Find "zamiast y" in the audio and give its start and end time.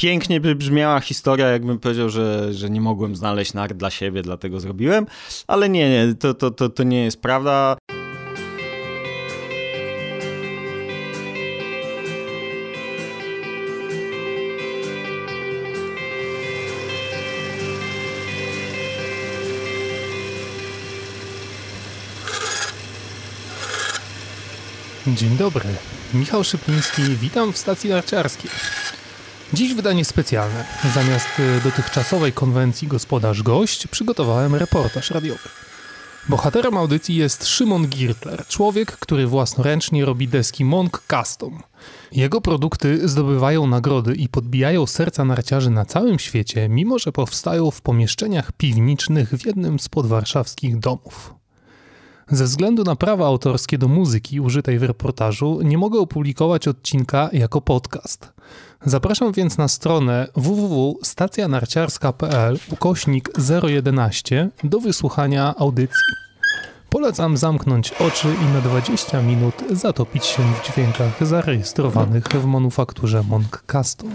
30.94-31.60